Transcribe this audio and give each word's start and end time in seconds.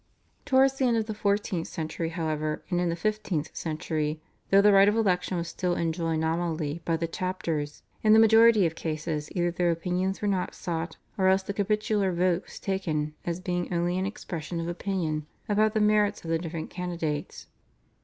Towards 0.45 0.73
the 0.79 0.85
end 0.85 0.97
of 0.97 1.05
the 1.05 1.13
fourteenth 1.13 1.67
century, 1.67 2.09
however, 2.09 2.63
and 2.71 2.81
in 2.81 2.89
the 2.89 2.95
fifteenth 2.95 3.55
century, 3.55 4.19
though 4.49 4.59
the 4.59 4.73
right 4.73 4.87
of 4.89 4.95
election 4.95 5.37
was 5.37 5.47
still 5.47 5.75
enjoyed 5.75 6.17
nominally 6.19 6.81
by 6.85 6.97
the 6.97 7.05
chapters, 7.07 7.83
in 8.01 8.11
the 8.13 8.17
majority 8.17 8.65
of 8.65 8.73
cases 8.73 9.31
either 9.33 9.51
their 9.51 9.69
opinions 9.69 10.19
were 10.19 10.27
not 10.27 10.55
sought, 10.55 10.97
or 11.19 11.27
else 11.27 11.43
the 11.43 11.53
capitular 11.53 12.11
vote 12.11 12.45
was 12.45 12.59
taken 12.59 13.13
as 13.27 13.39
being 13.39 13.71
only 13.71 13.95
an 13.99 14.07
expression 14.07 14.59
of 14.59 14.67
opinion 14.67 15.27
about 15.47 15.75
the 15.75 15.79
merits 15.79 16.23
of 16.23 16.31
the 16.31 16.39
different 16.39 16.71
candidates. 16.71 17.45